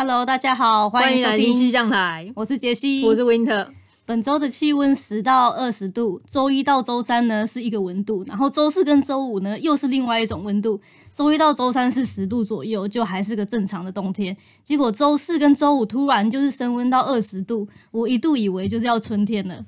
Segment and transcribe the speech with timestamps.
[0.00, 3.66] Hello，大家好，欢迎收听气象台，我是杰西，我是 Winter。
[4.06, 10.80] 本周的气温十到二十度，周一到周三呢是一个温度，然后周四跟周五呢又是另外一种温度。
[11.12, 14.36] 周一到周三是十度左右，就还是个正常的冬天。
[14.62, 19.66] 结果周四跟周五突然就是升温到二十度，我一度以为就是要春天了。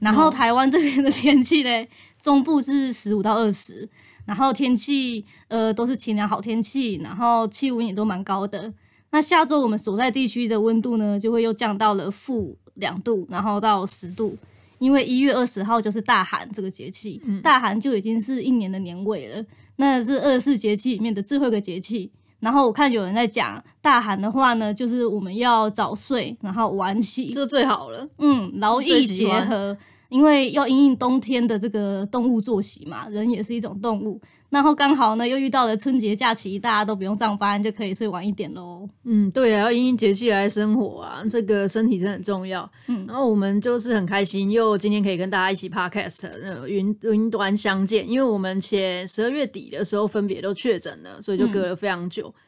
[0.00, 1.86] 然后台湾这边的天气呢，
[2.20, 3.88] 中部是十五到二十，
[4.26, 8.74] 然后天气呃都是晴朗好天气，然后气温也都蛮高的。
[9.12, 14.36] 那下周我们所在地区的温度呢，就会又降到了负两度，然后到十度，
[14.78, 19.44] 因为一月二十号就是大寒这个节气，嗯、大寒就已经是一年的年尾了。
[19.76, 22.10] 那是二十四节气里面的最后一个节气。
[22.40, 28.08] 然后我看有人在讲大寒的话呢，就是我们要早睡，然后晚起，这最好了。
[28.18, 29.76] 嗯，劳逸结合，
[30.08, 34.20] 因为要因应冬天的这个动物作息嘛，人也是一种动物。
[34.52, 38.86] 然后刚好呢，又遇到了春节假期，大家都不用上班，就可以睡晚一点喽。
[39.04, 42.70] 嗯，对啊，要因应节气来生活啊，这个身体真的很重要。
[42.88, 52.28] 嗯，然后我们就是很开心，又今天可以跟大家一起 podcast，云云端相见，因为我们前十二月底的时候分别都确诊了，所以就隔了非常久。
[52.28, 52.42] 嗯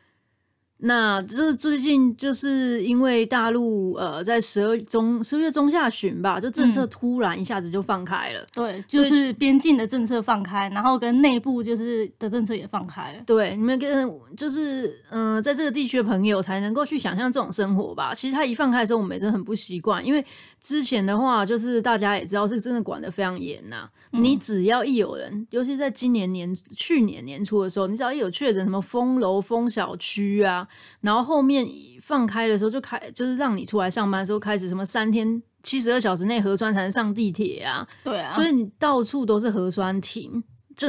[0.79, 13.23] 那就是最近就是因为大陆呃在十二中十二月中下旬吧，就政策突然一下子就放开了，嗯、对，就是边境的政策放开，然后跟内部就是的政策也放开了。
[13.25, 18.13] 对，你们跟就是嗯、呃，在这个地区的朋友才能够去想象这种生活吧。
[18.13, 20.23] 其实他一放开的时候，我们也真的很不习惯，因为
[20.61, 23.91] 之前的话就是大家也知道是真的管得非常严呐、啊。
[24.13, 30.64] 嗯、你只要一有人，尤其在今年年去年年初的时候，你只要一有确诊，什么封楼封小区啊。
[31.01, 31.67] 然后后面
[32.01, 40.43] 放开的时候就开，就是让你出来上班的时候开始什么三天七十二小时内核酸才能上地铁啊，对啊，所以你到处都是核酸亭。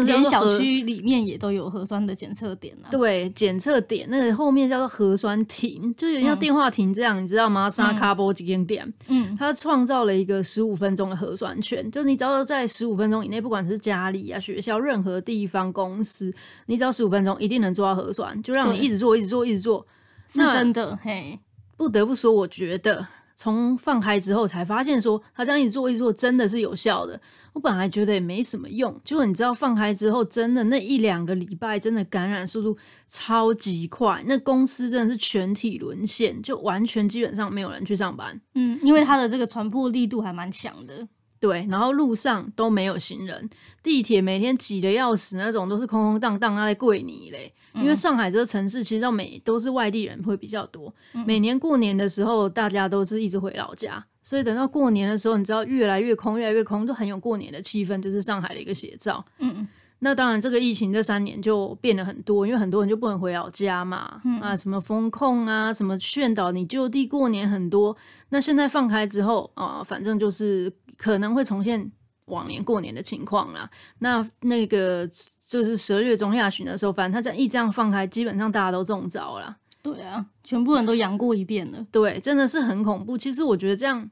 [0.03, 2.89] 连小区里面也都有核酸的检测点啊。
[2.89, 7.69] 对，检测点那个后面叫做核酸亭，就有点像电话亭这样，嗯、你知道吗？
[7.69, 16.33] 沙卡波几间店，嗯，它创造了一个十五分钟的核酸圈，就你只要在十五分钟以内，不管是家里啊、学校、任何地方、公司，
[16.65, 19.85] 你只要十五分钟一定能做到核酸，就让你一直做、一直做、一直做，
[20.27, 20.97] 是真的。
[21.01, 21.39] 嘿，
[21.77, 23.05] 不得不说，我觉得。
[23.35, 27.19] 从放开之后才发现，说他这样一做一做真的是有效的。
[27.53, 38.39] 我本来觉得也没什么用，结果你知道放开之后，真的那一两个礼拜真的感染速度超级快，那公司真的是全体沦陷，就完全基本上没有人去上班。
[38.55, 41.07] 嗯，因为它的这个传播力度还蛮强的。
[41.45, 43.47] 对，然后路上都没有行人，
[43.83, 47.53] 地铁每天挤得要死，那种都是空空荡荡，那在跪你嘞。
[47.75, 50.91] 因为上海这个城市其实到每都是外地人会比较多，
[51.27, 59.23] 每年过年的时候大家都是一直回老家，所以等到过年的时候，你知道越来越空，越来越空，就很有过年的气氛，就是上海的一个写照。
[59.39, 59.67] 嗯嗯，
[59.99, 67.95] 那当然这个疫情这三年就变了很多，因为很多人就不能回老家嘛，啊，什么风控啊，什么劝导你就地过年很多，
[68.29, 70.71] 那现在放开之后啊，反正就是。
[70.97, 71.91] 可能会重现
[72.25, 73.69] 往年过年的情况啦。
[73.99, 75.07] 那那个
[75.45, 79.57] 就是十二月中下旬的时候，反正他这样一这样放开，基本上大家都中招了。
[79.81, 81.85] 对啊，全部人都阳过一遍了。
[81.91, 83.15] 对，真的是很恐怖。
[83.15, 84.09] 其实我觉得这样，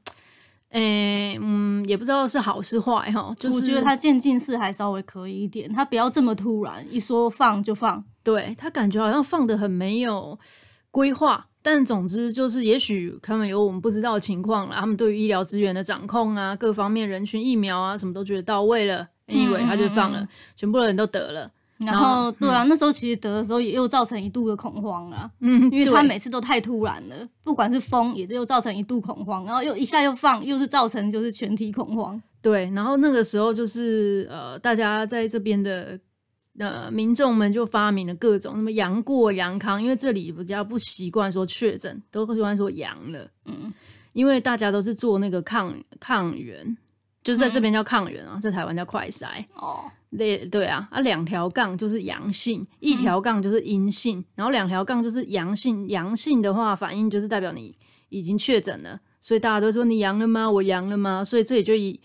[0.68, 3.34] 诶、欸，嗯，也不知道是好是坏哈。
[3.36, 8.04] 就是我觉得他渐进式还稍微可以一点，他不要这么突然，一说放就放。
[8.22, 10.38] 对，他感觉好像放的很没有
[10.92, 11.48] 规划。
[11.66, 14.76] 但总之就是，也许他们有我们不知道的情况啦。
[14.80, 21.50] 他们对于医疗资源的掌控啊，各方面人群疫苗啊，什么都觉得到位了，以为他就放了，嗯嗯嗯，全部的人都得了。
[21.78, 25.30] 然后，对啊，嗯、那时候其实得的时候也又造成一度的恐慌啊。
[25.40, 32.22] 嗯，因为他每次都太突然了，不管是封也是又造成一度恐慌，然后又一下又放，又是造成就是全体恐慌。
[32.42, 35.98] 对，然后那个时候就是呃，大家在这边的。
[36.58, 43.28] 呃，民众们就发明了各种什么阳过、阳康，因为这里比较不习惯说确诊，都喜欢说阳了。
[43.46, 43.72] 嗯，
[44.12, 46.76] 因为大家都是做那个抗抗原，
[47.24, 49.44] 就是在这边叫抗原啊，嗯、在台湾叫快筛。
[49.54, 55.88] 哦，对对啊，啊两条杠就是阳性，一条杠就是阴性，嗯、然后两条杠就是阳性。
[55.88, 57.76] 阳性的话，反应就是代表你
[58.10, 60.48] 已经确诊了，所以大家都说你阳了吗？
[60.48, 61.24] 我阳了吗？
[61.24, 62.00] 所以这里就以。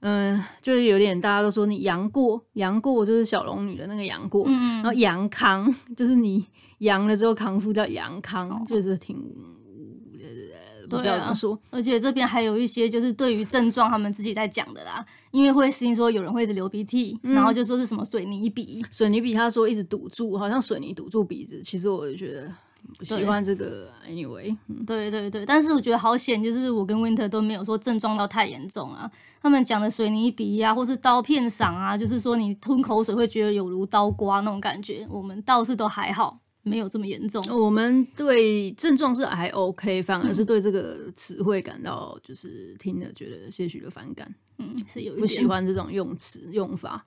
[0.00, 6.46] 嗯，就是有点，大家都说你杨过，杨过就是小龙女的那个杨过，嗯、然后杨康就是你
[6.78, 11.58] 阳了之后康复叫杨康，哦、就是挺、呃、不知道怎么说。
[11.70, 21.60] 而且这边还有一些就是对于症状他们自己在讲的啦，因为会听说有人会一直流鼻涕，嗯、然后就说是什么水泥鼻，水泥鼻他说一直堵住，好像水泥堵住鼻子。
[21.60, 22.48] 其实我就觉得。
[22.96, 29.10] 不喜欢这个，anyway，对对对，但是我觉得好险，就是我跟 Winter 都没有说症状到太严重啊。
[29.40, 37.44] 他们讲的水泥鼻啊，或是刀片嗓啊，就是说你吞口水会觉得有如刀刮那种感觉，我们倒是都还好，没有这么严重。
[37.56, 44.34] 我们对症状是还 OK，反而是对这个词汇感到就是听了觉得些许的反感。
[44.56, 47.04] 嗯，是有一点不喜欢这种用词用法。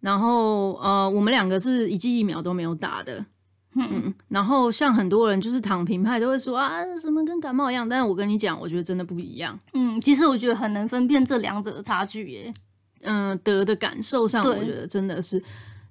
[0.00, 3.24] 然后呃，我们两个是一剂疫苗都没有打的。
[3.76, 9.58] 嗯，然后像很多人就是躺平派都会说啊，什么跟感冒一样，但是我跟你讲，我觉得真的不一样。
[9.72, 12.54] 嗯，其实我觉得很难分辨这两者的差距耶。
[13.02, 15.42] 嗯，得的感受上，我觉得真的是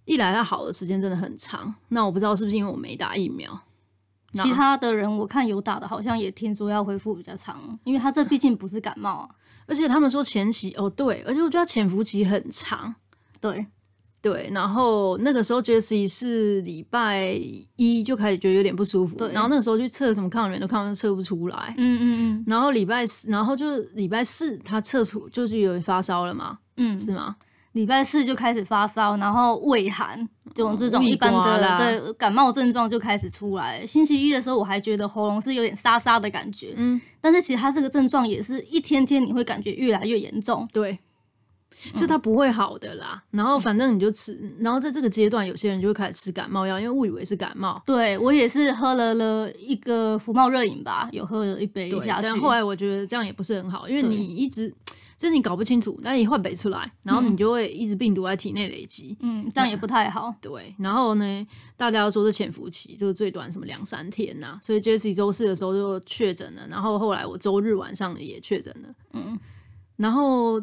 [0.05, 1.73] 一来它好的时间真的很长。
[1.89, 3.59] 那我不知道是不是因为我没打疫苗，
[4.31, 9.29] 其他的人我看有打的，好像也听说要恢复比较长，因为他这毕竟不是感冒啊。
[9.67, 12.95] 而且他们说前期哦，对，而且我觉得潜伏期很长，
[13.39, 13.65] 对。
[14.23, 17.37] 对，然后那个时候 Jessie 是礼拜
[17.75, 27.35] 一就开始觉得有点不舒服，对，然后那个时候去测什么抗原都抗原测不出来，嗯嗯嗯，然后礼拜四，然后就礼拜四他测出就是有发烧了嘛，嗯，是吗？
[27.73, 30.17] 礼拜四就开始发烧，然后畏寒，
[30.53, 33.85] 这种这种一般的对感冒症状就开始出来。
[33.85, 40.97] 星期一的时候我还觉得喉咙是有点沙沙的感觉，嗯，但是其实他这个症状也是一天天你会感觉越来越严重，对。
[41.95, 47.81] 就它不会好的啦，嗯、然后反正你就吃，然后在这个阶段，有些人就会开始吃感冒药，因为误以为是感冒。
[47.85, 52.23] 对，我也是喝了了一个福茂热饮吧，有喝了一杯下去。
[52.23, 54.73] 但后来我觉得这样也不是很好，因为你一直
[55.17, 60.33] 就是你搞不清楚，那你换不出来，然后你就会一直病毒在体内累积，嗯，这样也不太好。
[60.41, 61.47] 对，然后呢，
[61.77, 69.39] 大家都说是潜伏期，就是最短什么两三天呐、啊，所以 Jessie 周四的时候就确诊了，然后后来我周日晚上也确诊了，嗯。
[69.95, 70.59] 然后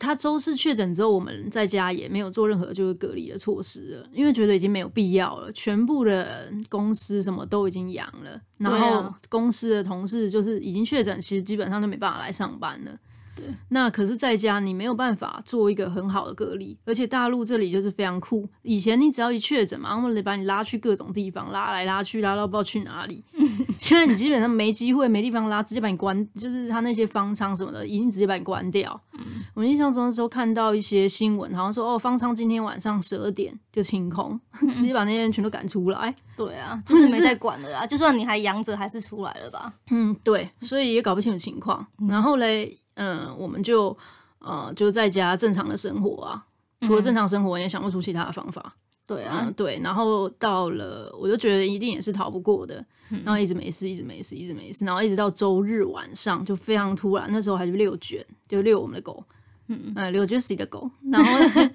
[0.00, 5.52] 他周四确诊之后，我们在家也没有做任何就是隔离的措施了，因为觉得已经没有必要了。
[5.52, 12.90] 全部的公司什么都已经阳了，然后公司的同事就是已经确诊，其实基本上就没办法来上班了。
[13.34, 18.48] 对，那可是在家你没有办法做一个很好的隔离，而且大陆这里就是非常酷。
[18.62, 23.24] 以前你只要一确诊嘛，他们得把你拉去各种地方，拉来拉去，拉到不知道去哪里。
[23.78, 29.00] 现在你基本上没机会，没地方拉，直接把你关，就是他那些方舱什么的，已经直接把你关掉。
[29.14, 29.20] 嗯、
[29.54, 34.38] 我印象中的时候看到一些新闻，好像说哦，方舱今天晚上十二点就清空，
[34.68, 36.14] 直接把那些人全都赶出来。
[36.36, 39.72] 对啊，就是没在管了啊，就算你还阳着，还是出来了吧？
[39.90, 41.86] 嗯，对，所以也搞不清楚情况。
[42.08, 42.78] 然后嘞。
[42.94, 43.96] 嗯，我们就
[44.38, 46.44] 呃就在家正常的生活啊，
[46.80, 48.74] 除了正常生活，也想不出其他的方法。
[49.06, 49.80] 对啊，嗯，对。
[49.82, 52.84] 然后到了，我就觉得一定也是逃不过的，
[53.24, 59.22] 然后一直没事，一直没事，一直没事，然后一直到周日晚上就非常突然，那时候还是遛卷，就遛我们的狗，
[59.66, 61.30] 嗯，遛 Jessie 的狗，然后。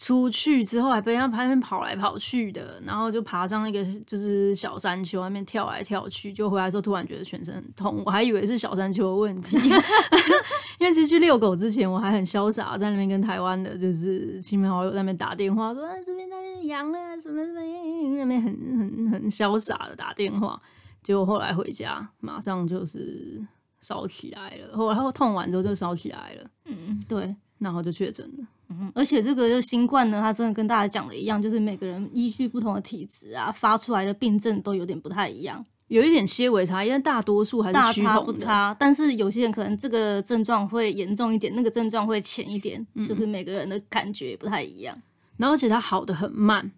[0.00, 9.58] 出去之后还被他旁边跑来跑去的，然后就爬上那个就是小山丘，外面跳来跳去，就回来的时候突然觉得全身很痛，我还以为是小山丘的问题，
[10.80, 20.58] 因为其实去遛狗之前我还很潇洒，在那边跟台湾的就是亲朋好友在那边打电话说啊这边那边阳了什么什么，那边很很很潇洒的打电话，
[21.02, 23.38] 结果后来回家马上就是
[23.82, 28.46] 烧起来了，后来后痛完之后就烧起来了，嗯，对，然后就确诊了。
[28.70, 38.10] 嗯，而且这个就新冠呢，它真的跟大家讲的一样，就是每个人依据不同的体质啊，发出来的病症都有点不太一样，有一点些微差因为大多数还是趋同的。
[38.10, 44.96] 大差不差，但是有些人可能这个症状会严重一点，那个症状会浅一点，嗯、就是每个人的感觉不太一样。
[45.36, 46.70] 然后而且它好的很慢，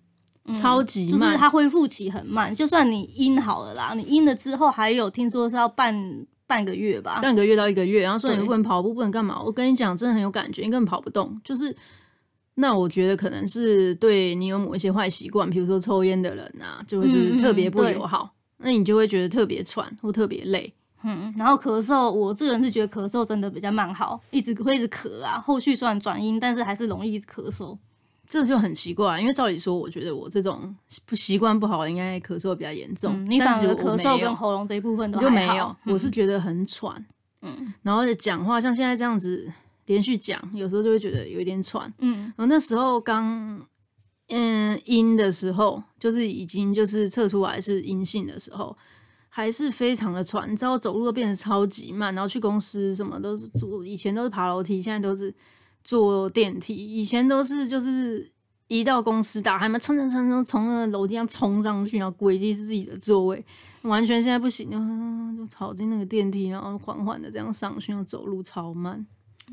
[0.47, 2.55] 嗯、超级慢，就是它恢复期很慢。
[2.55, 6.27] 就算你阴好了啦，你阴了之后还有听说是要半。
[6.53, 9.43] 半个月吧，半个月到一个月，然后说你不能跑步，不能干嘛？
[9.43, 11.41] 我跟你讲，真的很有感觉，你根本跑不动。
[11.43, 11.75] 就是，
[12.57, 18.35] 那我觉得可能是对你有某一些坏习惯，比如说抽烟的人啊，就会是特别不友好。
[18.59, 20.71] 那你就会觉得特别喘或特别累。
[21.05, 25.41] 嗯，然后咳嗽，我这个人是觉得咳嗽真的比较慢好，一直会一直咳啊。
[25.41, 27.79] 后续虽然转阴，但是还是容易咳嗽。
[28.33, 30.75] 这就很奇怪，因为照理说，我觉得我这种
[31.05, 33.13] 不习惯不好的，应该咳嗽比较严重。
[33.15, 37.05] 嗯、你反而咳嗽跟喉咙这一部分都就没有，嗯、我是觉得很喘。
[37.43, 39.53] 嗯，然后讲话像现在这样子
[39.85, 41.93] 连续讲，有时候就会觉得有一点喘。
[41.99, 43.61] 嗯，然后那时候刚
[44.29, 48.75] 嗯阴的时候，就是已经就是测出来是阴性的时候，
[49.29, 55.35] 还是非常的喘，你知道走路都变得超级慢，然后去公司什么都是坐，以前都是爬楼梯，现在都是。
[55.83, 58.31] 坐电梯，以前都是就是
[58.69, 63.45] 一到公司打开门，蹭蹭蹭蹭从那个楼梯上冲上去，然后轨迹是自己的座位，
[63.83, 64.79] 完全现在不行，就
[65.37, 69.07] 就跑进那个电梯，然后缓缓的这样上去，然后走路超慢。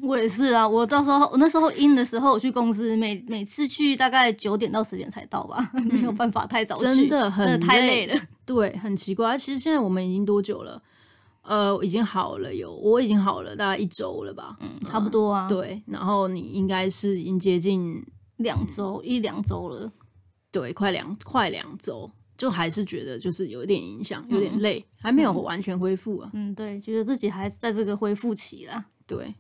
[0.04, 8.22] 我也是啊，我到时候我那时候阴的时候，我去公司每每次去大概九点到十点才到吧，嗯、 没有办法太早去，真的很真的太累了。
[8.46, 9.36] 对，很奇怪。
[9.38, 10.82] 其实现在我们已经多久了？
[11.50, 15.48] 呃，已经好了有，我已经好了大概一周了吧，嗯，差不多啊。
[15.48, 18.06] 呃、对，然后你应该是已经接近
[18.38, 19.92] 两周，一两周了。
[20.52, 26.30] 对，快两快两周，就还是觉得就是有点影响，有点累，嗯、还没有完全恢复啊。
[26.34, 28.86] 嗯，对，觉得自己还在这个恢复期啦。
[29.08, 29.34] 对，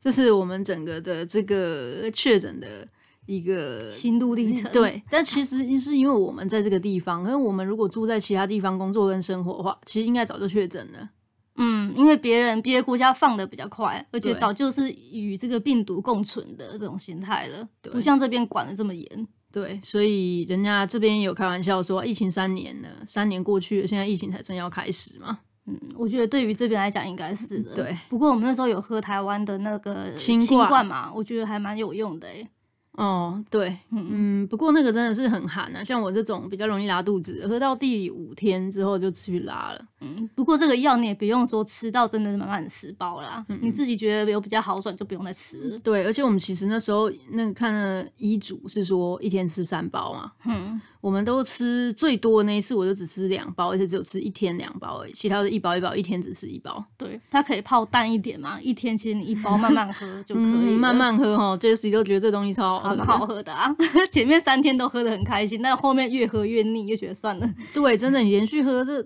[0.00, 2.88] 这是我们整个的这个确诊的
[3.26, 4.72] 一个心路历程。
[4.72, 11.10] 对，但其实是因为我们在这个地方，因为我们如果住在其他地方工作跟生活的话，其实应该早就确诊了。
[11.56, 19.28] 嗯，因为别人别的国家放的比较快，而且早就是与这个病毒共存的这种心态了，不像这边管的这么严。
[19.52, 25.38] 对，所以人家这边也有开玩笑说，疫情三年了，三年过去了，现在疫情才正要开始嘛。
[25.66, 27.74] 嗯，我觉得对于这边来讲应该是的。
[27.74, 32.46] 对，不过我们那时候有喝台湾的那个清冠嘛，我觉得还蛮有用的诶。
[32.94, 39.84] 哦，对，嗯嗯，不过那个真的是很寒啊，像我这种比较容易拉肚子，喝到第五天之后就去拉了。
[40.00, 45.78] 嗯，不过这个药你也不用说吃到真的是满满十包啦，嗯、你自己觉得有比较好转就不用再吃了。
[45.80, 50.80] 对，而且我们其实那时候那个看了医嘱是说一天吃三包嘛，嗯。
[51.04, 55.12] 我们都吃最多的那一次，我就只吃两包，而且只有吃一天两包而已。
[55.12, 56.82] 其他的一包一包，一天只吃一包。
[56.96, 60.80] 对，它可以泡淡一点嘛，一天其实你一包慢慢喝就可以、嗯。
[60.80, 63.68] 慢慢喝哈，Jessie 都觉得这东西超好喝，好喝的啊！
[64.10, 67.46] 前面三天都喝得很开心，但后面越喝越腻，就觉得算了。
[67.74, 69.02] 对，真的，你连续喝这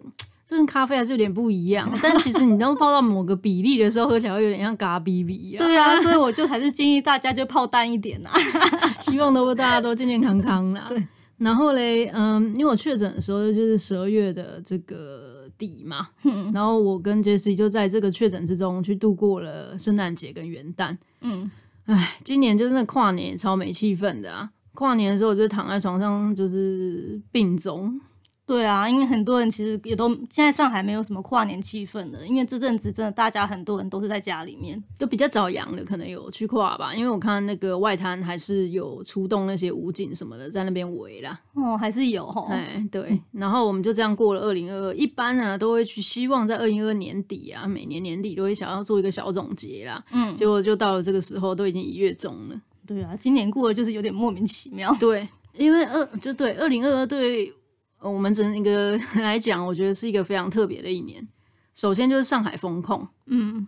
[0.47, 1.91] 这跟咖啡还是有点不一样。
[2.01, 5.67] 但其实你都泡到某个比例的时候，喝起来会有点像咖啡比一样。
[5.67, 8.39] 对啊，所以我就还是建议大家就泡淡一点呐、啊，
[9.11, 10.87] 希望都大家都健健康康啦。
[10.89, 11.05] 对。
[11.39, 20.97] 然后嘞，嗯，因为我确诊的时候就是十二月的这个底嘛，嗯、然后我跟 Jessie 就在这个确诊之中去度过了圣诞节跟元旦。
[21.21, 21.51] 嗯，
[21.87, 24.51] 哎，今年就是那跨年也超没气氛的啊！
[24.75, 28.01] 跨年的时候我就躺在床上就是病中。
[28.49, 41.39] 对啊，因为很多人其实也都现在上海没有什么跨年气氛了，因为这阵子真的大家很多人都是在家里面，就比较早阳的可能有去跨吧，因为我看那个外滩还是有出动那些武警什么的在那边围啦。
[41.53, 42.47] 哦，还是有哦。
[42.49, 50.03] 哎，对，然后我们就这样过了二零二二，一般呢都会去希望在二零二二年底啊，每年年底都会想要做一个小总结啦。
[50.11, 52.59] 嗯，结果就到了这个时候，都已经一月中了。
[52.87, 54.97] 对啊，今年过得就是有点莫名其妙。
[54.99, 55.29] 对，
[55.59, 57.53] 因为二就对二零二二对。
[58.01, 61.27] 我们整个 来讲，我觉得是一个非常特别的一年。
[61.75, 63.67] 首先就是上海封控，嗯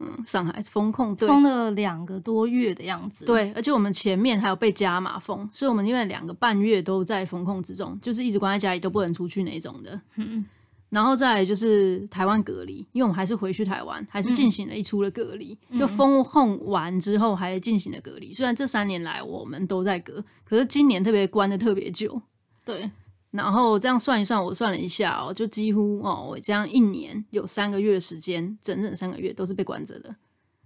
[0.00, 3.24] 嗯，上海封控，对，封了两个多月的样子。
[3.24, 10.00] 对，而且我们前面还有被加码封，所以我们因为两个半月都在封控之中，就是一直关在家里都不能出去那种的。
[10.16, 10.44] 嗯，
[10.90, 15.56] 然后再来就是台湾隔离，因为我们还是回去台湾，还是进行了一出的隔离。
[15.68, 18.32] 嗯、就封控完之后，还进行了隔离。
[18.32, 22.20] 虽然这三年来我们都在隔，可是今年特别关的特别久。
[22.64, 22.90] 对。
[23.36, 30.14] 然后这样算一算，我算了一下哦，就几乎哦，我这样一年有三个月时间，整整三个月都是被关着的。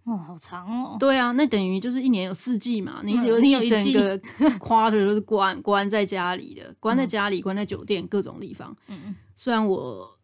[0.05, 0.97] 哦，好长哦。
[1.01, 4.19] 对啊，那等于就是一年有四季嘛，你有你有一整个
[4.61, 8.77] quarter 都是关关在家里的，关在家里，关在酒店各种地方。
[8.89, 10.19] 嗯，虽然我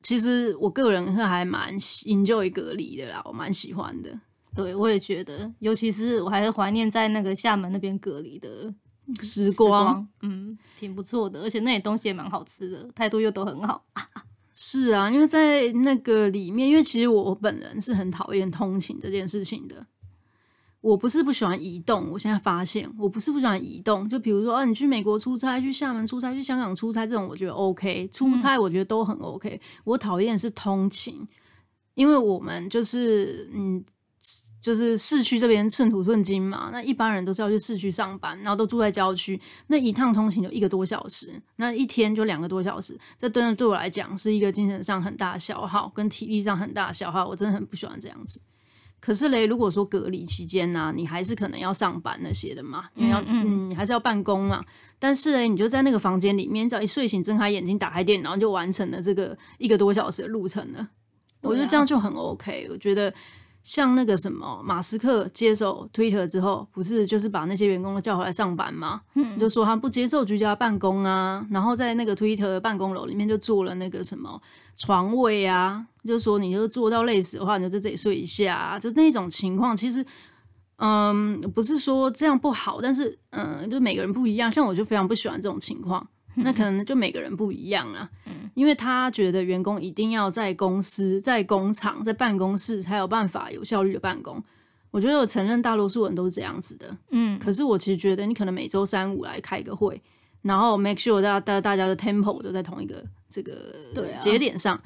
[0.00, 4.16] 其实我个人是还蛮 enjoy 隔离的啦，我蛮喜欢的。
[4.54, 8.72] 对，我也觉得，尤其是我还是怀念在那个厦门那边隔离的。
[9.22, 13.82] 时光，嗯，挺不错的，而且那些东西也蛮好吃的，态度又都很好。
[14.52, 19.86] 是啊，因为在那个里面，因为其实我本人是很讨厌通勤这件事情的。
[20.80, 24.08] 我不是不喜欢移动，我现在发现我不是不喜欢移动。
[24.08, 29.48] 就比如说，啊，你去美国出差，去厦门出差，去香港出差，这种我觉得 OK，出差我觉得都很 OK。
[29.50, 31.26] 嗯，我讨厌是通勤，
[31.94, 33.84] 因为我们就是嗯。
[34.60, 48.40] 就是市区这边寸土寸金嘛，那一般人都是要去市区上班，然后都住在郊区，那一趟通勤就一个多小时，那一天就两个多小时，这真的对我来讲是一个精神上很大的消耗，跟体力上很大的消耗，我真的很不喜欢这样子。
[49.00, 54.64] 可是嘞，如果说隔离期间呢、啊，你还是可能要上班那些的嘛，因为要嗯，你还是要办公嘛。
[54.98, 60.88] 但是嘞，你就在那个房间里面，只要一睡醒睁开眼睛，打开电脑，就完成了这个一个多小时的路程了。
[61.42, 63.14] 我觉得这样就很 OK，我觉得。
[63.62, 69.02] 像那个什么，马斯克接手 Twitter 之后，不是就是把那些员工都叫回来上班吗？
[69.14, 74.40] 嗯，就说他不接受居家办公啊，然后在那个 Twitter 办公楼里面就做了那个什么
[74.76, 79.76] 床位啊，就说你就做到累死的话，你就在这里睡一下啊，就那种情况。
[79.76, 80.04] 其实，
[80.76, 84.50] 嗯，不是说这样不好，但是嗯，就每个人不一样。
[84.50, 86.08] 像我就非常不喜欢这种情况。
[86.42, 94.42] 那可能就每个人不一样啊，嗯，因为他觉得员工一定要在公司、在工厂、在办公室才有办法有效率的办公。
[94.90, 97.38] 我觉得我承认大多数人都是这样子的，嗯。
[97.38, 100.00] 可是我其实觉得你可能每周三五来开个会，
[100.42, 103.54] 然后 make sure 大家大大家的 tempo 都在同一个这个
[104.18, 104.80] 节点上，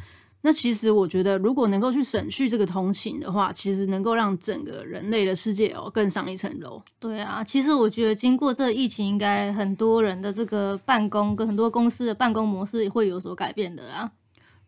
[0.44, 6.82] 那其实我觉得，如果能够去省去这个通勤的话，其实能够让整个人类的世界哦更上一层楼。
[6.98, 14.10] 对啊，其实我觉得经过这疫情，应该很多人的这个办公跟很多公司的办公模式会有所改变的啊。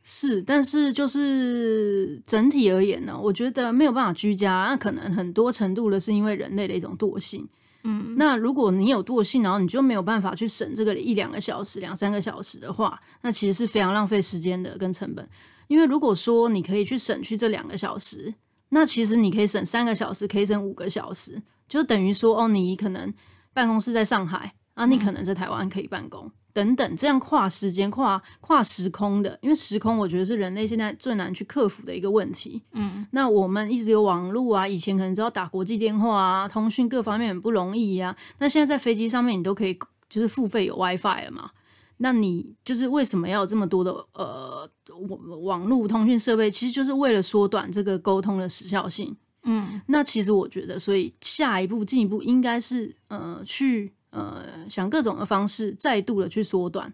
[0.04, 7.48] 是，但是就是整体而言呢，我觉得没有办法居家，那可能很多程度的是因为人类的一种惰性。
[7.82, 15.26] 嗯，那如果你有惰性，然后你就没有办法去省这个一两个小时、两三个小时的话，那其实是非常浪费时间的跟成本。
[15.68, 18.34] 因为如果说你可以去省去这两个小时，
[18.70, 23.12] 那其实你可以省三个小时，可以省五个小时，就等于说哦，你可能
[23.52, 32.62] 办公室在上海啊，你可能在台湾可以办公、嗯、等等，这样跨时间、跨跨时空的，因为时空我觉得是人类现在最难去克服的一个问题。
[32.72, 39.78] 嗯，那我们一直有网络啊，以前可能只要打国际电话啊，通讯各方面很不容易呀、啊，那现在在飞机上面你都可以
[40.08, 41.50] 就是付费有 WiFi 了嘛。
[41.98, 44.68] 那你就是为什么要有这么多的呃
[45.08, 46.50] 网网络通讯设备？
[46.50, 49.16] 其实就是为了缩短这个沟通的时效性。
[49.44, 56.92] 嗯，那其实我觉得，所以下一步进一步应该是呃去呃想各种的方式，再度的去缩短，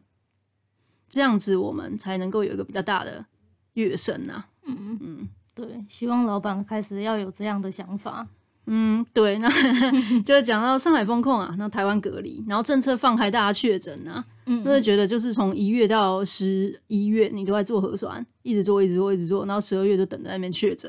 [1.08, 3.24] 这样子我们才能够有一个比较大的
[3.74, 4.44] 跃升呐。
[4.64, 8.26] 嗯嗯嗯，对，希望老板开始要有这样的想法。
[8.66, 9.48] 嗯，对，那
[10.22, 20.88] 就是讲到上海封控啊，那台湾隔离，然后政策放开，大家确诊啊，嗯，就会觉得就是从一月到十一月，你都在做核酸，一直做，一直做，一直做，然后十二月就等在那边确诊。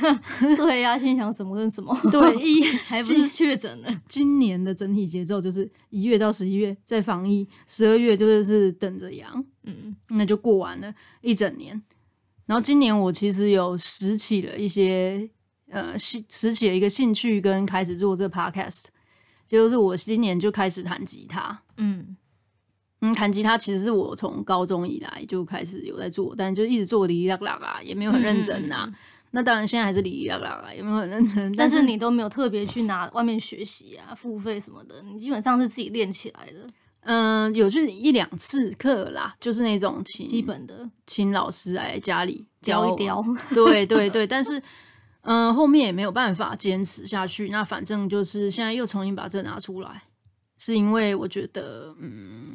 [0.56, 3.88] 对呀、啊，心想什么跟什么，对， 一还不是确诊了。
[4.06, 10.92] 今年的整体节奏就是一月到十一月在防疫，十二月就是等着阳，嗯，那就过完了
[11.22, 11.80] 一整年。
[12.44, 15.30] 然后今年我其实有拾起了一些。
[15.74, 18.84] 呃，兴拾起了一个兴趣，跟开始做这个 podcast，
[19.48, 21.60] 就是我今年就开始弹吉他。
[21.78, 22.16] 嗯
[23.00, 28.68] 嗯，弹吉他其实是我从高中以来就开始有在做，但就一直做哩哩啦啦啊，也没有很认真
[29.32, 31.52] 那当然现在还是哩哩啦啦啊，也没有很认真。
[31.56, 36.68] 但是你都没有特别去拿外面学习啊，付费什么的，你基本上是自己练起来的。
[37.00, 43.24] 嗯，有去一两次课啦，就是那种请基本的，请老师来家里教一教。
[43.52, 44.62] 对对对，但是。
[45.24, 47.48] 嗯、呃，后面也没有办法坚持下去。
[47.48, 50.04] 那反正就是现在又重新把这拿出来，
[50.58, 52.54] 是因为我觉得，嗯，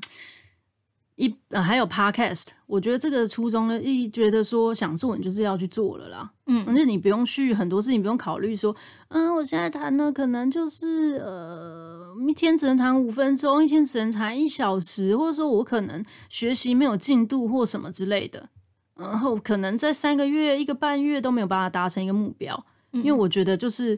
[1.15, 6.31] 一、呃、还有 podcast，我觉得这个初衷呢，一觉得说想做，你就是要去做了啦。
[6.45, 8.75] 嗯，而且你不用去很多事情，不用考虑说，
[9.09, 18.49] 嗯，我现在谈呢，可能就是呃，一天只能谈五分钟，一天只能谈一小时，或者说我可能学习没有进度或什么之类的。
[18.99, 23.97] 然后可能在三个月、一个半月都没有办法达成一个目标，因为我觉得就是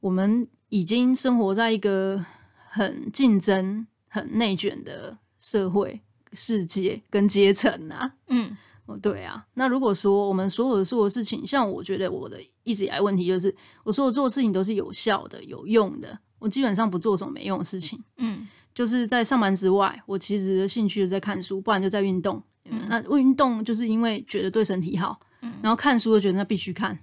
[0.00, 2.24] 我们已经生活在一个
[2.70, 6.00] 很竞争、很内卷的社会
[6.32, 8.14] 世界跟阶层啊。
[8.28, 8.56] 嗯，
[9.02, 9.44] 对啊。
[9.54, 18.02] 那如果说我们所有的做的事情，像我觉得我的一直以来问题就是，我所有做的事情都是有效的、有用的，我基本上不做什么没用的事情。
[18.16, 22.42] 嗯，就是在上班之外，我其实兴趣就在看书，不然就在运动。
[22.70, 26.98] 嗯、那运动就是因为觉得对身体好，嗯、然后看书就觉得那必须看，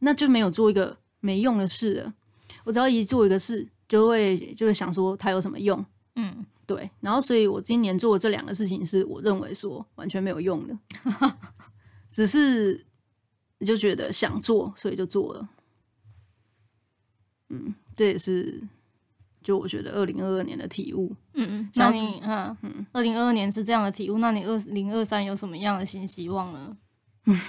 [0.00, 2.14] 那就没有做一个没用的事了。
[2.64, 5.84] 我只要一做一个事，就会就会想说它有什么用，
[6.16, 6.90] 嗯，对。
[7.00, 10.78] 然后所以我今年做的这两个事情是我认为说完全没有用的，
[12.10, 12.84] 只是
[13.60, 15.48] 就觉得想做，所以就做了。
[17.48, 18.62] 嗯，这也是。
[19.48, 26.76] 就我觉得二零二二年的体悟，嗯嗯，那你嗯嗯，二零二二年是这样的体悟，那你二零二三有什么样的新希望呢？
[27.24, 27.40] 嗯，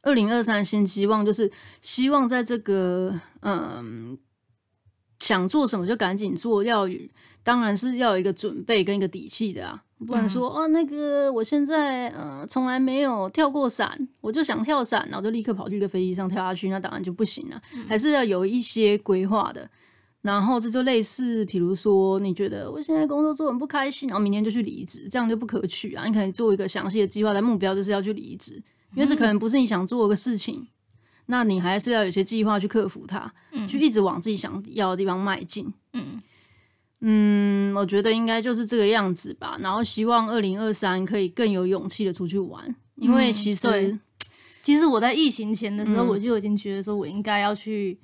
[0.00, 4.16] 二零二三新希望就是希望在这个嗯，
[5.18, 6.88] 想做什么就赶紧做，要
[7.42, 9.84] 当然是要有一个准备跟一个底气的啊。
[10.04, 19.68] 不能说哦，那个我现在呃从来没有跳过伞，我就想跳伞，然后就立刻跑去一个飞机上跳下去，那当然就不行了，嗯、还是要有一些规划的。
[20.22, 26.06] 然后这就类似，比如说你觉得我现在工作做很不开心，然后明天就去离职，这样就不可取啊。
[26.06, 28.54] 你可能做一个详细的计划，的目标就是要去离职，
[28.94, 30.68] 因为这可能不是你想做的事情，嗯、
[31.26, 35.70] 那你还是要有些计划去克服它，嗯、去一直往自己想要的地方迈进。
[35.92, 36.22] 嗯。
[37.06, 39.58] 嗯，我觉得应该就是这个样子吧。
[39.60, 44.00] 然后希望二零二三可以更有勇气的出去玩，因为其实，嗯、
[44.62, 47.98] 其实我在疫情前的时候，我就已经觉得说我应该要去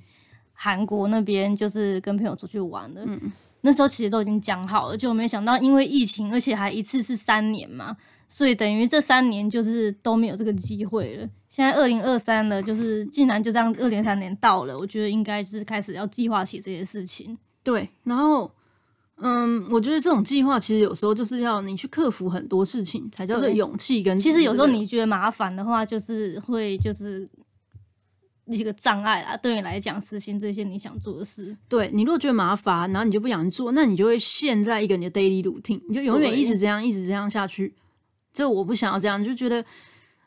[0.52, 3.00] 韩国那边，就是跟朋友出去玩了。
[3.06, 3.32] 嗯，
[3.62, 7.96] 那时候其实都已经讲好了，就没想到因为疫情，而且还一次是三年嘛，
[8.28, 11.26] 所以等于这三年就是都没有这个机会了。
[11.48, 17.38] 现在二零二三了，就是竟然就这样二零二三年到了，我觉得应该是开始要计划起这些事情。
[17.62, 18.50] 对，然后。
[19.22, 24.16] 嗯，我觉得这种计划其实有时候就是要你去克服很多事情，才叫做勇气跟。
[24.18, 27.28] 其实有时候你觉得麻烦的话，就是会就是
[28.46, 31.56] 一个障碍啊，对你来讲实行这些你想做的事。
[31.68, 37.74] 对，你如果觉得麻烦，然后你就不想做，那你就会陷在一个你的 daily routine，你就永远一直这样一直这样下去。
[38.32, 39.64] 这我不想要这样，就觉得。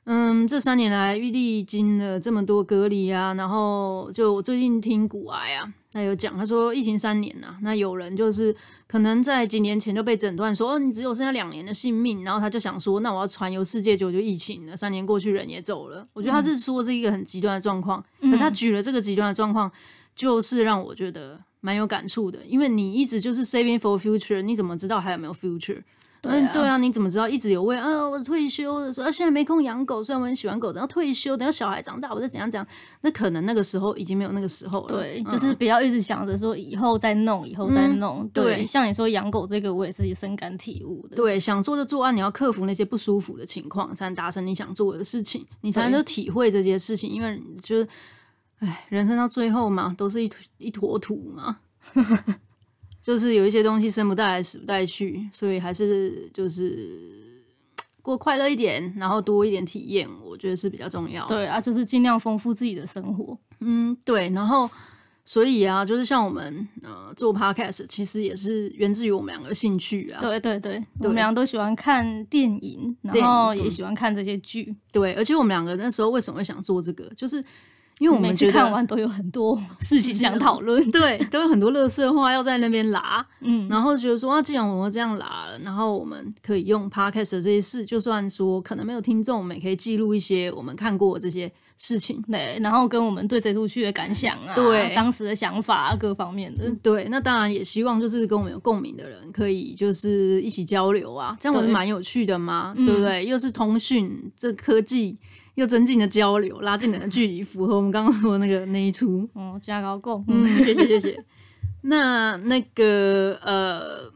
[0.05, 8.53] 嗯，这三年来历经了这么多隔离啊，然后就我最近听古癌啊，他有讲，他说疫情三年呐、啊，那有人就是
[8.85, 16.05] 可能在几年前就被诊断说，哦，你只有剩下两年的性命，然后他就想说，那我要环游世界，就就疫情了，三年过去，人也走了。
[16.11, 19.71] 我觉得他是说是一个很极端的状况，嗯、可是他举了这个极端的状况，
[20.13, 25.81] 就是让我觉得蛮有感触的，因为你一直就是 saving for future，你怎么知道还有没有 future？
[26.23, 27.89] 嗯，对啊，你怎么知道一直有为啊？
[28.09, 32.65] 我退休的时候，啊，现在没空养狗，虽然我很喜欢狗，等到退休，等到小孩长大，我再怎样怎样，
[33.01, 34.87] 那可能那个时候已经没有那个时候了。
[34.87, 38.21] 对，嗯、就是不要一直想着说以后再弄，以后再弄。
[38.21, 41.17] 嗯、对，对，像你说养狗这个，我也自己深感体悟的。
[41.17, 47.09] 对，想做就做啊，你要克服那些不舒服的情况，才能达成你想做的事情，你才能够体会这些事情。
[47.09, 47.87] 因为就是，
[48.59, 51.57] 哎，人生到最后嘛，都是一一坨土嘛。
[53.03, 57.43] 就是有一些东西生不带来，死不带去，所以还是就是
[58.01, 61.27] 过快乐一点，然后多一点体验，我觉得是比较重要。
[61.27, 63.37] 对啊，就是尽量丰富自己的生活。
[63.59, 64.29] 嗯，对。
[64.29, 64.69] 然后，
[65.25, 70.21] 所以啊，就是像我们呃做 podcast，其实也是源自于我们两个兴趣啊。
[70.21, 74.73] 对对对，对我们两个都喜欢看电影，然后也喜欢看这些剧。
[74.93, 77.43] 对，而且我们两个那时候为什么会想做这个，就是。
[77.99, 102.73] 因为我们每次看完都有很多 事情想讨论，对，都有很多乐色话要在那边拉，嗯，然后觉得说啊，既然我们这样拉了，然后我们可以用 podcast 的这些事，就算说可能没有听众，我们也可以记录一些我们看过的这些事情，对，然后跟我们对这出剧的感想啊，对，当时的想法啊，各方面的，对，那当然也希望就是跟我们有共鸣的人可以就是一起交流啊，这样不是蛮有趣的吗？
[102.75, 103.25] 对，对不对？
[103.25, 105.17] 又是通讯，这科技。
[105.55, 109.29] 又增进了交流，拉近了距离，符合我们刚刚说的那个那一出。
[109.33, 111.23] 哦，加高共，嗯，谢谢谢谢。
[111.85, 114.11] 那那个呃，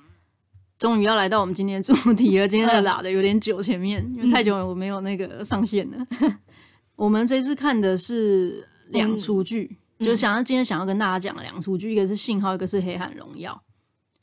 [0.79, 2.47] 终于要来到我们今天的主题了。
[2.47, 5.97] 今天的拉的有点久，前面因为太久了，我没有那个上线了。
[6.21, 6.37] 嗯、
[6.95, 13.53] 我们这次看的是两出剧，嗯、就是想要今天想要跟大家讲的两出剧，一个是《信号》，一个是《黑暗荣耀》。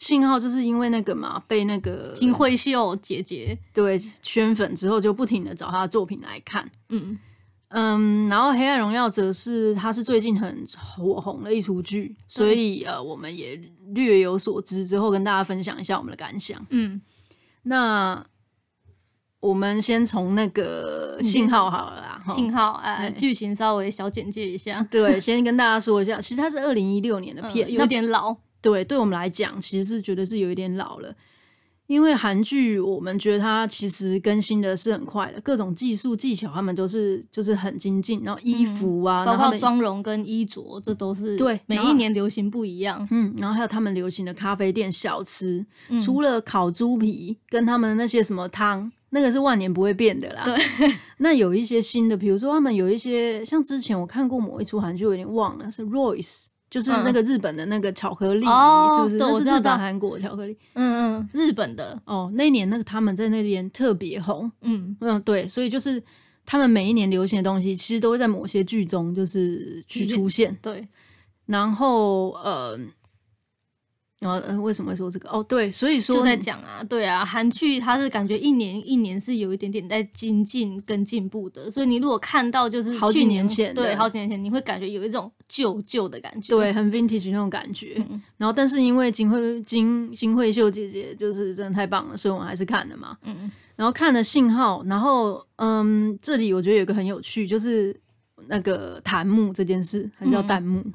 [0.05, 6.71] 信号就是因为那个嘛，被那个金惠秀姐姐对圈粉之后，就不停的找她的作品来看。
[6.91, 7.19] 嗯
[7.69, 13.59] 嗯，然后《黑暗荣耀》则是它是最近很火红的一出剧，所以呃，我们也
[13.95, 16.63] 略有所知之后，跟大家分享一下我们的感想。
[16.69, 17.01] 嗯，
[17.63, 18.23] 那
[19.41, 24.87] 我们先从那个信号好了啦，信号呃，剧对情稍微小简介一下。
[24.91, 28.37] 对， 先跟大家说一下，其实它是二零一六年的片，嗯、有点老。
[28.65, 31.15] 对，对我们来讲，其实是觉得是有一点老了，
[31.87, 43.07] 因为韩剧我们觉得它其实更新的是很快的，各种技术技巧他们都是就是很精进，然后衣服啊，嗯、包括妆容跟衣着，这都是对每一年流行不一样。
[43.11, 50.45] 嗯，然后还有他们流行的咖啡店小吃，嗯、除了烤猪皮跟他们那些什么汤，那个是万年不会变的啦。
[50.47, 50.57] 对，
[51.19, 56.47] 那有一些新的，比如说他们有一些像之前我看过某一出韩剧，有点忘了，是 Royce。
[56.75, 59.17] 就是那个日本的那个巧克力，是不是？
[59.17, 60.59] 那是日本韩国巧克力。
[60.73, 62.29] 嗯嗯，日本的哦。
[62.35, 64.51] 那一年那个他们在那边特别红。
[64.63, 66.03] 嗯嗯，对，所以就是
[66.45, 70.59] 他们每一年流行的东西，其实都会在某些剧中就是去出现。
[70.61, 70.85] 对，
[71.47, 72.77] 然后呃。
[74.25, 75.29] 然后，嗯，为什么会说这个？
[75.29, 87.97] 哦，对，所以说就在讲啊，对啊，韩剧它是感觉一年一年是有一点点在精进跟进步的，所以你如果看到就是好几年前，对，好几年前，你会感觉有一种旧旧的感觉，对，很 vintage 那种感觉。
[88.09, 93.19] 嗯、然后，但是因为金惠金金惠秀姐姐就是真的太棒了，所以我们还是看了嘛。
[93.25, 97.95] 嗯，然后看了信号，然后嗯，这里我觉得有一个很有趣，就是
[98.47, 100.81] 那个弹幕这件事，还是叫弹幕。
[100.81, 100.95] 嗯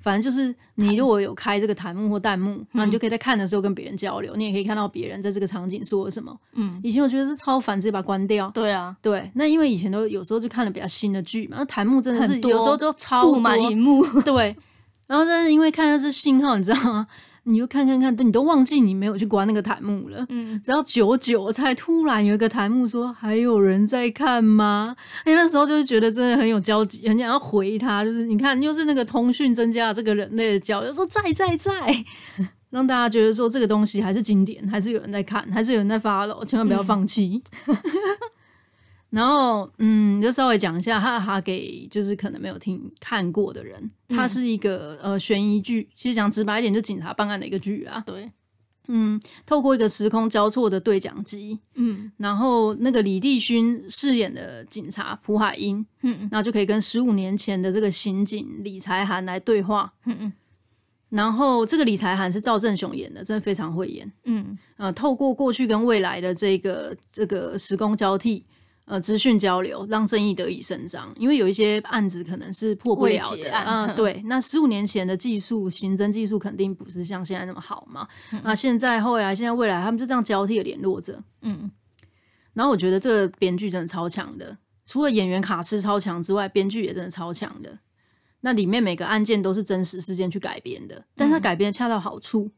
[0.00, 6.36] 反正就是你如果有开这个弹幕或弹幕，那你就可以在看的时候跟别人交流，嗯、你也可以看到别人在这个场景说了什么。
[6.54, 8.50] 嗯，以前我觉得是超烦，直接把它关掉。
[8.50, 14.04] 对啊，对，那因为以前都有时候就看了比较新的剧嘛，那弹幕真的是有时候都超布满荧幕。
[14.24, 14.56] 对，
[15.06, 17.06] 然后但是因为看的是信号，你知道吗？
[17.48, 20.26] 你就看看看，你都忘记你没有去关那个弹幕了。
[20.30, 28.04] 嗯，直到久久才突然有一个弹幕说：“还有人在看吗？”哎，那时候就是觉得真的很有交集，很想要回他。
[28.04, 31.72] 就是你看，又是那个通讯增加了这个人类的交流，说在在在，
[32.70, 37.42] 让大家觉得说这个东西还是经典，还是有人在看，还是有人在 follow，千万不要放弃。
[37.68, 37.76] 嗯
[39.16, 48.02] 然后，嗯，就稍微讲一下，哈哈，给就是可能没有听看过的人，它是一个呃悬疑剧，其实讲直白一点，就警察办案的一个剧啊。
[48.06, 48.30] 对，
[48.88, 60.32] 嗯，透过一个时空交错的对讲机，嗯，然后那个李帝勋饰演的警察朴海英，嗯，然后就可以跟十五年前的这个刑警李才涵来对话，嗯嗯，
[61.08, 68.44] 然后这个李才涵是赵正雄演的，真的非常会演，嗯，呃，透过过去跟未来的这个这个时空交替。
[68.86, 73.50] 呃，资讯交流让正义得以伸张，因为有一些案子可能是破不了的。
[73.50, 74.22] 嗯、呃，对。
[74.26, 78.06] 那十五年前的技术，刑侦技术肯定不是像现在那么好嘛。
[78.32, 81.20] 嗯、那现在、后来、现在、未来，他们就这样交替的联络着。
[81.42, 81.68] 嗯。
[82.54, 87.76] 然后我觉得这个编剧真的超强的，除了演员卡斯超强之外，编剧也真的超强的。
[88.42, 92.44] 那里面每个案件都是真实事件去改编的，但它改编恰到好处。
[92.44, 92.52] 嗯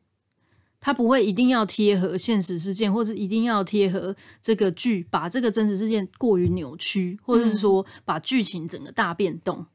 [0.81, 9.67] 他不会一定要贴合现实事件，或是一定要贴合这个剧，把这个真实事件过于扭曲，或者是说把剧情整个大变动。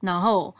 [0.00, 0.54] 然后，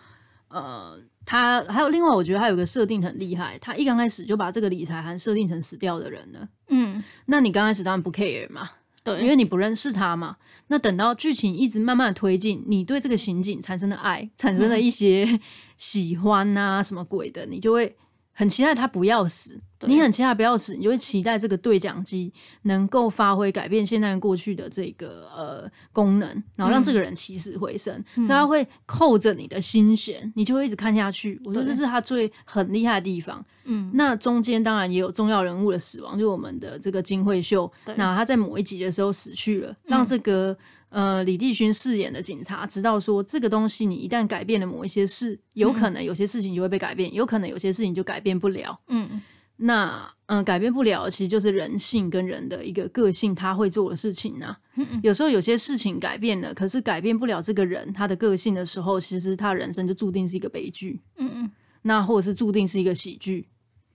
[0.49, 6.49] 呃，他还有另外，我觉得他有个设定很厉害，他一刚开始就把这个理财函设定成死掉的人了。
[6.71, 8.69] 嗯，那你刚开始当然不 care 嘛，
[9.05, 10.38] 对，因为你不认识他嘛。
[10.67, 15.38] 那等到剧情一直慢慢推进，你对这个刑警产生的爱，产生了一些
[15.77, 17.97] 喜欢啊什么鬼的，你就会。
[18.38, 31.40] 很期待他不要死，你很期待不要死，你就会期待这个对讲机能够发挥改变现在过去的这个呃功能，然后让这个人起死回生，嗯、他会扣着你的心弦，你就会一直看下去。
[31.44, 33.44] 我觉得这是他最很厉害的地方。
[33.64, 40.57] 嗯，那中间当然也有重要人物的死亡，就我们的这个金惠秀，那他在某一集的时候死去了，让这个。
[40.90, 48.81] 呃，李帝勋饰演的警察知道说，这个东西你一旦改变了某一些事，有可能有些事情就会被改变，嗯、有可能有些事情就改变不了。
[48.88, 49.20] 嗯，
[49.57, 54.61] 那嗯、呃，改变不了，其实就是人性跟人的一个个性，他会做的事情呢、啊。
[54.77, 61.03] 嗯嗯，有时候有些事情改变了，可是改变不了这个人他的个性的时候，其实他人生就注定是一个悲剧。
[61.18, 61.51] 嗯嗯，
[61.83, 63.46] 那或者是注定是一个喜剧。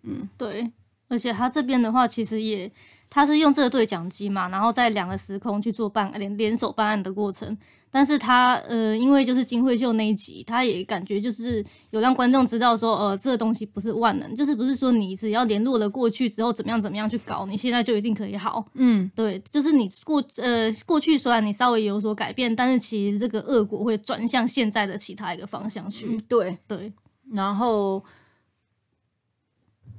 [0.03, 0.71] 嗯，对，
[1.07, 2.71] 而且他这边的话，其实也。
[3.13, 7.55] 他是用这个对讲机嘛，然后在两个时空去做办联联手办案的过程。
[7.91, 18.65] 但是他呃，因为就是金惠秀那一集，他也感觉就是有让观众知道说，呃，这个东西不是万能，就是不是说你只要联络了过去之后怎么样怎么样去搞，你现在就一定可以好。
[18.73, 26.07] 嗯，对，就是你过呃过去虽然你稍微有所改变，但是其实这个恶果会转向现在的其他一个方向去。
[26.09, 26.91] 嗯、对对，
[27.31, 28.03] 然后。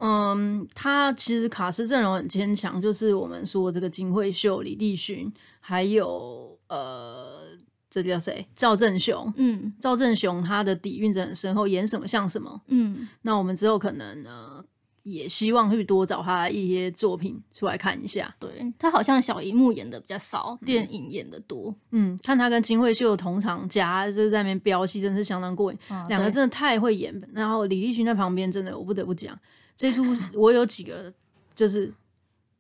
[0.07, 7.41] 嗯，他其实卡斯阵容很坚强，就是我们说这个金惠秀、李立群，还有呃，
[7.89, 8.47] 这叫谁？
[8.55, 9.33] 赵正雄。
[9.37, 12.61] 嗯，赵正雄他的底蕴真的很深厚，演什么像什么。
[12.67, 14.63] 嗯，那我们之后可能呢，
[15.05, 18.37] 也希望去多找他一些作品出来看一下。
[18.39, 21.75] 对，他好像小荧幕演的比较少，嗯、电影演的多。
[21.93, 25.79] 嗯，看他跟金惠秀同场加，就是在那边飙戏，真的是相当过瘾。
[25.89, 27.19] 啊、两个真的太会演。
[27.33, 29.35] 然后李立群在旁边，真的我不得不讲。
[29.77, 31.13] 这出我有几个
[31.55, 31.93] 就是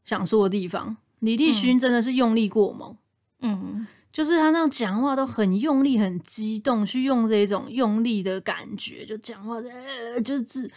[0.04, 2.96] 想说的地方，李立勋真的是用力过猛，
[3.40, 10.70] 嗯，就是他那样讲话都很用力、很激动，去用这种用力的感觉，就讲话，呃，就是。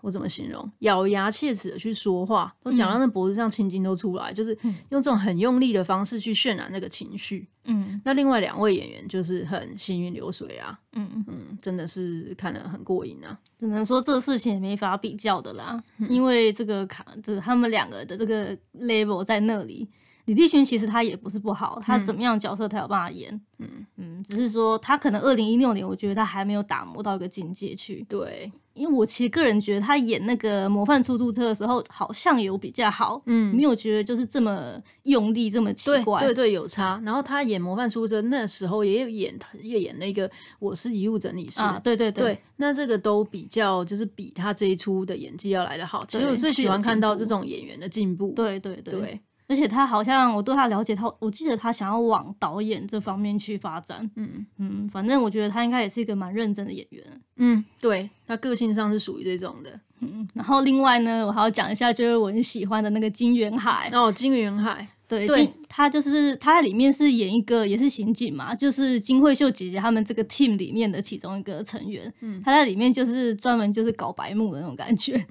[0.00, 0.70] 我怎么形容？
[0.80, 4.56] 咬牙切齿的去说话，都讲到那脖子上青筋都出来，嗯、就是
[4.90, 7.46] 用这种很用力的方式去渲染那个情绪。
[7.64, 10.78] 嗯，那另外两位演员就是很行云流水啊。
[10.94, 13.38] 嗯嗯，真的是看了很过瘾啊。
[13.58, 19.88] 只能说这个事情也没法比较的啦，嗯、因为这个卡，这个他们两个的这个 level 在那里。
[20.26, 23.40] 李帝勋其实他也不是不好，他怎么样角色他有办法演。
[23.58, 28.04] 嗯嗯，只是说他可能二零一六年，我觉得他还没有打磨到一个境界去。
[28.08, 28.50] 对。
[28.74, 36.98] 因为我其实个人觉得他演那个模范出租车的时候好像有比较好，嗯，没有觉得就是这么用力这么奇怪，对对对，有差。
[37.04, 46.06] 然后他演模范出租车那时候也有演，也演那个我是遗物整理师，啊，对对对，对，那这个都比较就是比他这一出的演技要来的好。
[46.06, 48.94] 其实我最喜欢看到这种演员的进步，对对对。
[48.94, 49.20] 对
[49.52, 54.10] 而且他好像我对他了解他，我记得他想要往导演这方面去发展。
[54.16, 57.04] 嗯嗯，反正我觉得他应该也是一个蛮认真的演员。
[57.36, 59.78] 嗯，对，他个性上是属于这种的。
[60.00, 63.86] 嗯，然后另外呢，我还要讲一下，就是我很喜欢的那个金元海。
[63.92, 72.10] 哦，金元海，对，对金他就是他在里面是演一个也是刑警嘛，就是金惠秀姐姐他们这个 team 里面的其中一个成员。
[72.20, 75.22] 嗯，他在里面就是专门就是搞白目的那种感觉。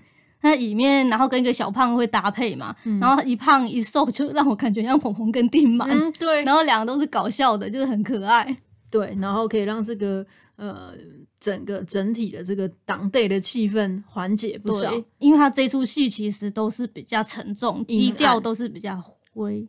[0.41, 8.57] 他在里面，然后跟一个小胖会搭配嘛，嗯、然后一胖一瘦，就让我感觉像鹏鹏跟丁满、嗯，对，然后两个都是搞笑的，就是很可爱，
[8.89, 10.25] 对，然后可以让这个
[10.55, 10.95] 呃
[11.39, 18.99] 整个整体的这个当代的气氛缓解不少，因为他这出戏其实都是比较沉重，基调都是比较
[19.33, 19.67] 灰。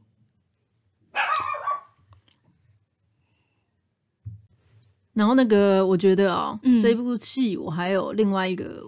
[5.13, 8.83] 然后那个我觉得啊、哦，嗯、这部戏我还有另外一个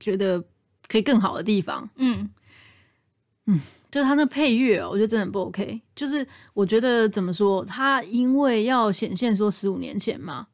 [0.00, 0.42] 觉得。
[0.86, 2.28] 可以更好的地方，嗯，
[3.46, 5.80] 嗯，就是他那配乐哦，我觉得真的很不 OK。
[5.94, 10.48] 就是我觉得怎么说，他因为要显现说十五年前嘛，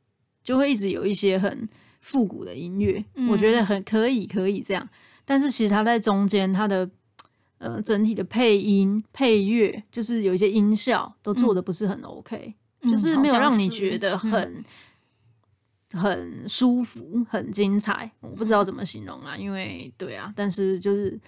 [0.45, 1.69] 就会一直有一些很
[2.01, 4.88] 复古的音乐，嗯、我觉得很可以，可以这样。
[5.25, 6.88] 但是其实他在中间，他的
[7.59, 14.64] 呃整体的配音配乐，就是有一些音效都做的不是很 OK，、嗯、就是没有让你觉得很。
[15.92, 21.18] 很舒服，很精彩，我不知道怎么形容啊，因为对啊，但是就是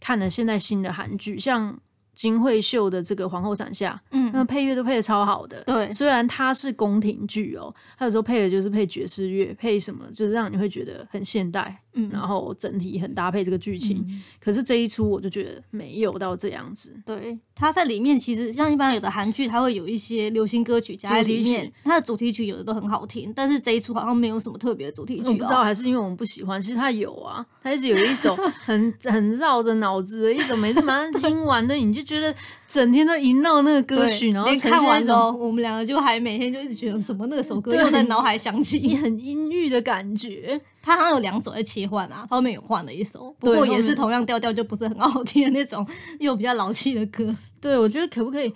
[0.00, 1.78] 看了现在新的韩剧，像。
[2.16, 5.62] 金惠秀的这个皇后伞下，嗯，那配乐都配的超好的。
[5.64, 14.02] 对，虽然它是宫廷剧哦，它有时候配的就是配爵士乐，配什么，就是让你会觉得很现代，嗯，然后整体很搭配这个剧情。
[14.08, 16.94] 嗯、可是这一出我就觉得没有到这样子。
[17.04, 25.28] 对，它在里面其实像一般有的韩剧，它会有一些流行歌曲加在里面，它的主题曲有的都很好听，但是这一出好像没有什么特别的主题曲、哦。
[25.28, 32.06] 我不知道还是因为我们不喜欢，其实它有啊，它一直有一首 很很绕着脑子的一首，每次马上 听完的你就。
[32.06, 32.32] 觉得
[32.68, 40.60] 整天都萦绕那个歌曲，然后看完之后，我们两个就还每天就一直觉得什么那个首歌又在脑海响起，你很阴郁的感觉。
[40.86, 45.84] 它好像有两首在切换啊，后面也换了一首，不过也是同样调调就不是很好听的那种，
[46.20, 47.34] 又比较老气的歌。
[47.60, 48.52] 对，我觉得可不可以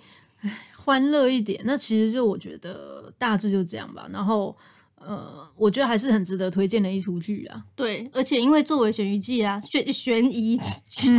[0.77, 1.61] 欢乐一点？
[1.65, 4.07] 那其实就我觉得大致就这样吧。
[4.13, 4.55] 然后。
[5.03, 7.59] 呃，我觉得还是很值得推荐的一出剧啊。
[7.75, 10.55] 对，而且因为作为悬疑剧啊，悬悬疑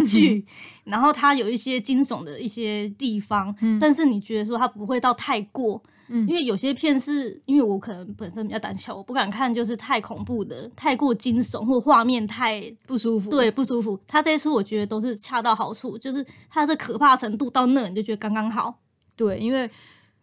[0.08, 0.46] 剧，
[0.84, 13.98] 然后它有一些惊悚的一些地方，嗯、但是你觉得说它不会到太过，嗯、因为有些片是因为我可能本身比较胆小，我不敢看，就是太恐怖的、太过惊悚或画面太不舒服，对，不舒服。
[14.06, 18.78] 他这一出我觉得都是恰到好处，就是它的可怕程度到那你就觉得刚刚好。
[19.16, 19.68] 对，因为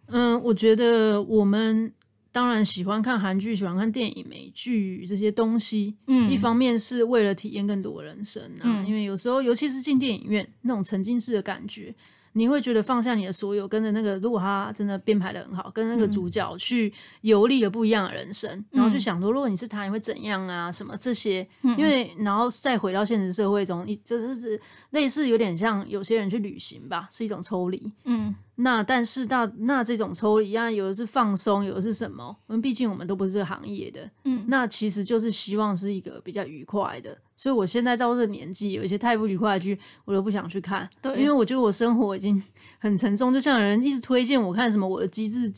[0.08, 1.92] 嗯，我觉得我们。
[2.32, 5.98] 当然喜欢看韩剧，喜欢看电影、美剧这些东西。
[6.06, 11.94] 嗯，一方面是为了体验更多人生啊，嗯，因为有时候，尤其是进电影院那种沉浸式的感觉。
[12.34, 20.72] 你会觉得放下你的所有，跟着那个，如果他真的编排的很好，跟那个主角去游历了不一样的人生，嗯、然后去想说，如果你是他，你会怎样啊？
[20.72, 21.48] 什么这些？
[21.64, 24.60] 嗯、因为然后再回到现实社会中，你就是
[24.92, 27.92] 类似有点像有些人去旅行吧，是一种抽离。
[28.06, 32.36] 嗯，那但是到那这种抽离啊，有的是放松，有的是什么？
[32.48, 34.10] 因为毕竟我们都不是这个行业的。
[34.24, 37.18] 嗯，那其实就是希望是一个比较愉快的。
[37.40, 40.90] 所以，我现在到这个年纪，有一些太不愉快的剧，我都不想去看。
[41.02, 42.44] 对，因为我觉得我生活已经
[42.80, 43.34] 很沉重。
[43.34, 45.50] 就像有人一直推荐我看什么《我的机智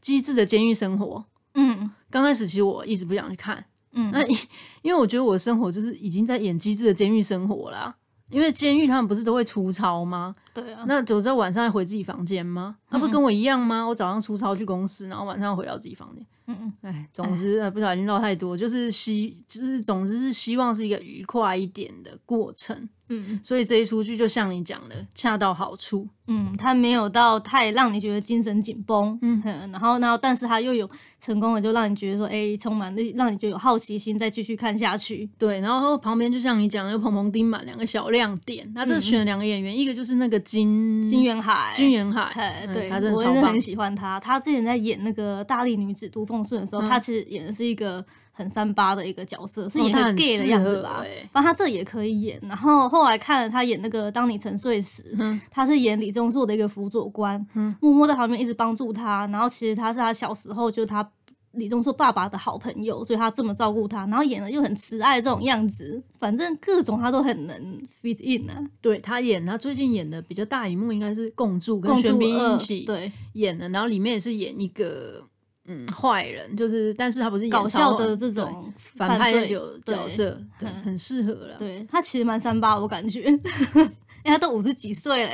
[0.00, 1.16] 机智的监狱生活》。
[1.54, 3.64] 嗯，刚开始其实我一直不想去看。
[3.94, 4.24] 嗯，那
[4.82, 7.96] 因为我觉得我的生活就是已经在演机智的监狱生活啦。
[8.30, 10.34] 因为监狱他们不是都会出操吗？
[10.52, 10.84] 对啊。
[10.86, 12.76] 那走在晚上要回自己房间吗？
[12.88, 13.86] 他不跟我一样吗？
[13.86, 16.26] 我早上出操去公司，然后晚上回到自己房间。
[16.46, 22.88] 嗯嗯，哎，总之呃，不小心唠太多，就是希，就是总之是希望是一个愉快一点的过程。
[23.08, 26.08] 嗯，所以这一出剧就像你讲的，恰到好处。
[26.26, 29.18] 嗯，它没有到太让你觉得精神紧绷。
[29.20, 30.88] 嗯，然后，然后，但是它又有
[31.20, 35.28] 成功的，就让你觉得说，哎，充满的，让你觉得有好奇心，再继续看下去。
[35.36, 38.66] 对，然后旁边就像你讲的，有彭彭丁满两个小亮点。
[38.74, 44.18] 那这选了两个演员，一个就是那个金金元海，金元海，对，他真的很喜欢他。
[44.18, 48.02] 他之前在演那个《大力女子都奉顺》的时候，他其实演的是一个。
[48.36, 51.04] 很三八的一个角色，是演个 gay 的样子吧？
[51.32, 52.36] 反正、欸、他这也可以演。
[52.42, 59.24] 然后后来看了他演那个《当你沉睡时》，嗯、他是演李钟硕的一个辅佐官，嗯、默默在旁边一直帮助他。
[59.28, 61.08] 然后其实他是他小时候就他
[61.52, 64.00] 李钟硕爸爸的好朋友，所以他这么照顾他。
[64.06, 67.56] 然后演的又很慈爱这种样子，反正各种他都很能
[68.02, 68.58] fit in 啊。
[68.80, 75.22] 对，他演他最近演的比较大荧幕应该是《共助》跟玄彬一起对演的，然后里面也是演一个。
[75.66, 81.56] 嗯，坏人就是，但是他不是搞笑的这种反派角角色，对，很适合了。
[81.58, 83.90] 对，他其实蛮三八，我感觉， 因为
[84.24, 85.32] 他都五十几岁了。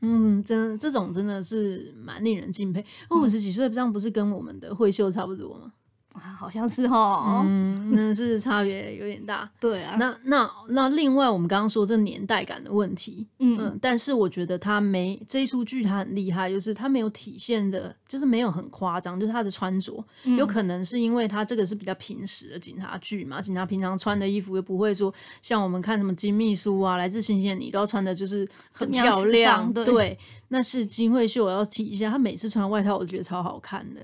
[0.00, 2.84] 嗯，真这种真的是蛮令人敬佩。
[3.10, 5.72] 五十几岁这样不是跟我们的慧秀差不多吗？
[6.14, 9.50] 好像是哈，嗯，那是差别有点大。
[9.58, 30.18] 对啊，那那那另外，我们刚刚说这年代感的问题，嗯，嗯，但是我觉得他没这一出剧，他很厉害，就是他没有体现的，就是没有很夸张，就是他的穿着，嗯、有可能是因为他这个是比较平时的警察剧嘛，警察平常穿的衣服又不会说像我们看什么金秘书啊，来自星星的你都要穿的就是很漂亮，对，对，
[30.48, 34.00] 那是金惠秀，我要提一下，他每次穿外套，我觉得超好看的。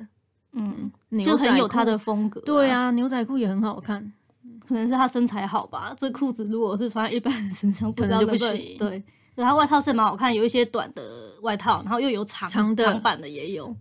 [0.53, 0.91] 嗯，
[1.25, 2.41] 就很有他的风格。
[2.41, 4.13] 对啊，牛仔裤也很好看，
[4.67, 5.95] 可能是他身材好吧。
[5.99, 8.77] 这裤子如果是穿在一般人身上， 不知道就不行。
[8.79, 9.03] 对，
[9.37, 11.03] 他外套是蛮好看，有一些短的
[11.43, 13.75] 外套，然后又有长长的长版的也有。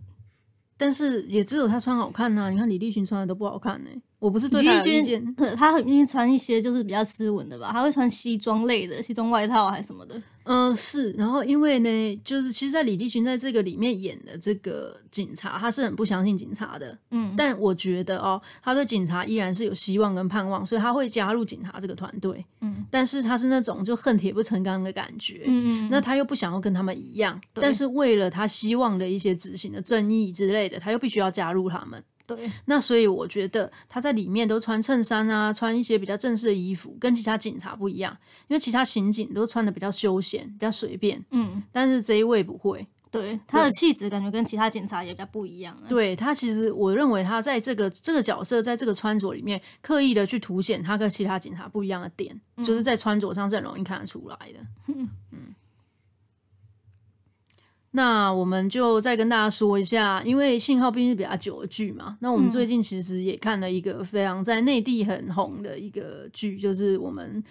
[0.76, 3.90] 但是也只有他穿好看呐，你看李立群穿的都不好看呢。
[4.18, 10.14] 我不是对他有意见，他很愿意穿一些就是比较斯文的吧，他会穿西装类的西装外套还是什么的。
[10.44, 11.12] 嗯、呃，是。
[11.12, 16.96] 然后因为呢，就是其实，在李立群在这个里面演的这个警察，他是很不相信警察的。
[17.10, 22.44] 嗯，但我觉得哦，他对警察依然是有希望跟盼望，所以他会加入警察这个团队。
[22.60, 25.42] 嗯，但是他是那种就恨铁不成钢的感觉。
[25.46, 32.02] 嗯，那他又不想要跟他们一样，但是为了他希望的一些执行的正义之类的，他又必须要加入他们。
[32.34, 38.16] 对，那所以我觉得他在里面都穿衬衫啊，穿一些比较正式的衣服，跟其他警察不一样。
[38.48, 41.24] 因为其他刑警都穿的比较休闲，比较随便。
[41.30, 42.86] 嗯，但是这一位不会。
[43.12, 45.76] 对，他的气质感觉跟其他警察也比较不一样。
[45.88, 54.60] 对，他其实，我认为他在这个这个角色，在这个穿着里面，刻意的去凸显他跟其他警察不一样的点，嗯、就是在穿着上是很容易看得出来的。
[54.86, 55.08] 嗯。
[57.92, 62.16] 那我们就再跟大家说一下，因为信号毕竟是比较久的剧嘛。
[62.20, 67.42] 那我们最近其实也看了一个非常在内地很红的一个剧，就是我们。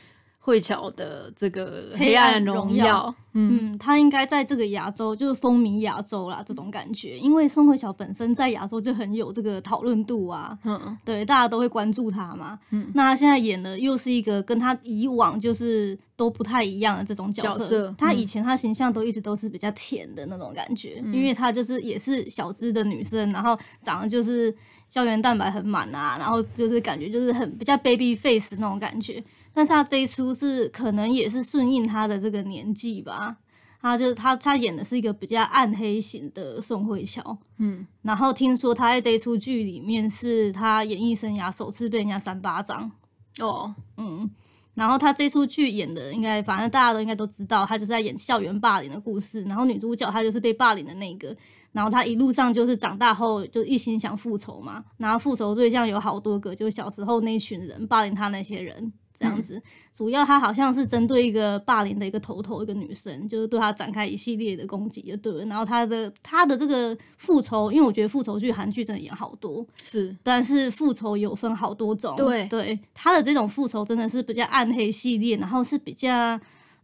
[0.50, 7.16] 慧乔的这个《黑暗荣耀》嗯，他应该在这个亚洲就是风靡亚洲啦，这种感觉。
[7.20, 12.60] 因为宋慧乔本身在亚洲就很有这个讨论度啊，嗯，对，大家都会关注她嘛。
[12.72, 17.60] 嗯，那她现在演的又是一个跟她以往就是都不太一样的这种角色。
[17.60, 24.54] 角色他以前她形象都一直都是比较甜的那种感觉，嗯，因为她就是也是小资的女生，然后长得就是
[24.90, 29.24] 胶原蛋白很满啊，然后就是感觉就是很比较 baby face 那种感觉。
[29.54, 33.38] 但是他这一出是可能也是顺应他的这个年纪吧，
[33.82, 42.92] 他就他他演的是一个比较暗黑型的宋慧乔，嗯，然后听说他在这一出剧里面是他演艺生涯首次被人家扇巴掌，
[43.40, 44.30] 哦，嗯，
[44.76, 51.36] 然后他这出剧演的应该反正大家都应该都知道，他就是在演校园霸凌的故事，然后女主角她就是被霸凌的那个，
[51.72, 58.94] 然后她一路上就是长大后就一心想复仇嘛，然后复仇对象有好多个，就是小时候那群人霸凌他那些人。
[59.20, 59.62] 这样子，
[59.94, 65.46] 主要他好像是针对一个霸凌的一个头头，一个女生，就是对他展开一系列的攻击，就对了。
[65.46, 76.40] 然后他的他的这个复仇，因为我觉得复仇剧韩剧真的演好多，是，但是复仇有分好多种，对对，他的这种复仇真的是比较暗黑系列，然后是比较。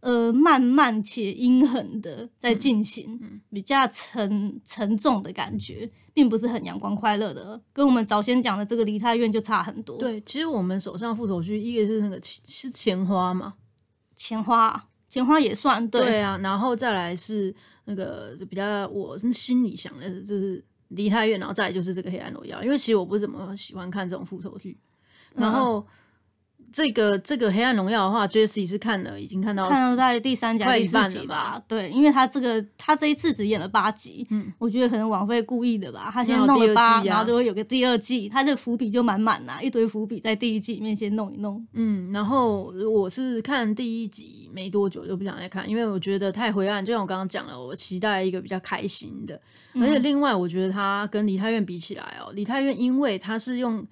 [0.06, 9.98] 呃，慢慢且阴狠的在进行，比较沉沉重的感觉，并不是很阳光快乐的，跟我们早先讲的这个梨泰院就差很多。
[9.98, 13.54] 对，其实我们手上复仇剧，一个是那个是钱花嘛，
[14.14, 17.52] 钱花，钱花也算对，对啊，然后再来是
[17.86, 24.78] 那个比较我心里想的就是梨泰院，然后再来就是这个黑暗荣耀，因为其实我不怎么喜欢看这种复仇剧，
[25.34, 25.84] 然后。
[26.76, 31.62] 嗯这个这个黑暗荣耀的话，Jessie 是看了，已经看到看到在第三集、第四集吧？
[31.66, 49.40] 对，因为他这个他这一次只演了八集，嗯，我觉得可能王菲故意的吧，他先弄了八，然后就会有个第二季，他这伏笔就满满啦，一堆伏笔在第一季里面先弄一弄，嗯，然后我是看第一集没多久就不想再看，因为我觉得太灰暗，就像我刚刚讲了，我期待一个比较开心的，
[49.80, 53.86] 而且另外我觉得他跟梨泰院比起来哦，梨泰院因为他是用。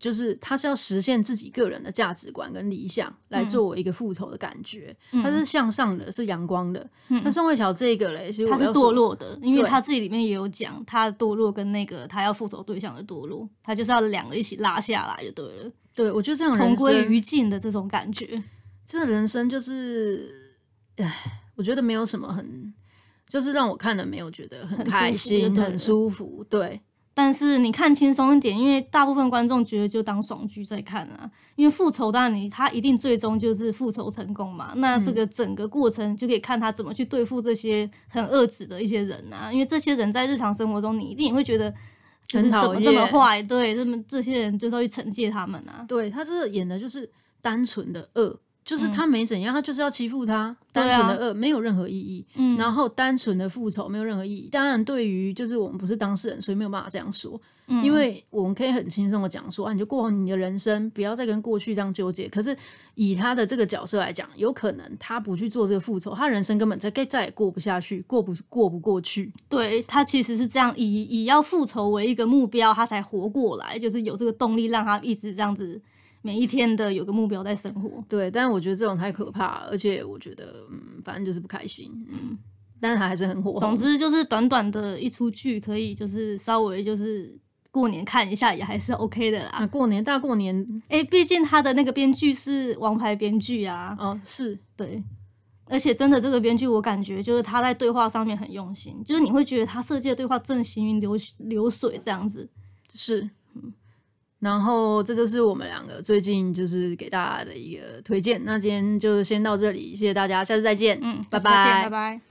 [0.00, 4.96] 就是他是要实现自己个人的价值观跟理想，来作为一个复仇的感觉。
[5.12, 6.80] 嗯、他是向上的，是阳光的。
[7.06, 15.70] 那、嗯、宋慧乔这个嘞，其实他是堕落的，因为他自己里面也有讲，他堕落跟那个他要复仇对象的堕落，他就是要两个一起拉下来就对了。
[15.94, 18.42] 对，我觉得这样同归于尽的这种感觉，
[18.84, 20.56] 这人生就是，
[20.96, 22.74] 唉，我觉得没有什么很，
[23.28, 26.80] 就是让我看了没有觉得很开心、很舒服，对。
[27.18, 31.28] 但是你看轻松一点，因为大部分观众觉得就当爽剧在看啊。
[31.56, 39.52] 因为复仇当然你他一定最终就是复仇成功嘛，那这个整个过程就可以看他怎么去对付这些很恶质的一些人啊。
[39.52, 41.74] 因为这些人在日常生活中，你一定也会觉得
[42.28, 45.84] 就是怎么这么坏，对，这么这些人就是要去惩戒他们啊。
[45.88, 47.10] 对，他这个演的就是
[47.42, 48.38] 单纯的恶。
[48.68, 52.22] 就是他没怎样，他就是要欺负他，单纯的恶没有任何意义。
[52.34, 54.46] 嗯，然后单纯的复仇没有任何意义。
[54.52, 57.40] 当然，对于就是我们不是当事人，所以没有办法这样说。
[57.68, 62.28] 嗯，因为我们可以很轻松的讲说啊，你就过好你的人生，不要再跟过去这样纠结。
[62.28, 62.54] 可是
[62.94, 69.32] 以他的这个角色来讲，有可能他不去做这个复仇，他人生根本再再也过不下去，过不过不过去。
[69.48, 75.80] 对，他其实是这样，以以要复仇为一个目标，他才活过来，就是有这个动力让他一直这样子。
[76.28, 82.36] 每一天的有个目标在生活，对，但是我觉得这种太可怕了，而且我觉得，嗯，反正就是不开心，嗯，
[82.78, 83.58] 但是他还是很火。
[83.58, 87.34] 总之就是短短的一出剧，可以就是稍微就是
[87.70, 89.48] 过年看一下，也还是 OK 的啦。
[89.52, 90.54] 啊，过年大过年，
[90.88, 94.58] 哎、欸，毕竟他的那个编剧是王牌编剧啊，哦，是。
[94.76, 95.02] 对，
[95.64, 102.50] 而且真的这个编剧，我感觉就是他在对话上面很用心，就是你会觉得他设计的对话正行云流流水这样子，
[102.92, 103.30] 是，嗯。
[104.40, 108.40] 然后这就是我们两个最近就是给大家的一个推荐。
[108.44, 112.27] 那今天就先到这里，谢谢大家，下次再见，嗯，拜拜拜，拜拜。